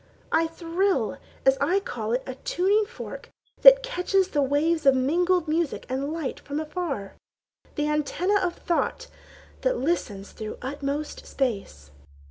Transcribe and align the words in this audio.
I 0.31 0.47
thrill 0.47 1.17
as 1.45 1.59
I 1.61 1.79
call 1.79 2.11
it 2.13 2.23
a 2.25 2.33
tuning 2.33 2.85
fork 2.87 3.29
that 3.61 3.83
catches 3.83 4.29
The 4.29 4.41
waves 4.41 4.87
of 4.87 4.95
mingled 4.95 5.47
music 5.47 5.85
and 5.89 6.11
light 6.11 6.39
from 6.39 6.59
afar, 6.59 7.13
The 7.75 7.83
antennæ 7.85 8.41
of 8.41 8.55
Thought 8.55 9.09
that 9.61 9.77
listens 9.77 10.31
through 10.31 10.57
utmost 10.59 11.27
space. 11.27 11.91